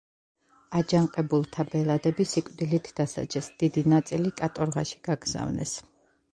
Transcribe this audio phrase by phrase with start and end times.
[0.79, 5.79] აჯანყებულთა ბელადები სიკვდილით დასაჯეს, დიდი ნაწილი კატორღაში გაგზავნეს.